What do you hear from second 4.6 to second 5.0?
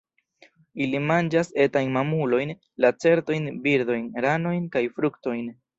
kaj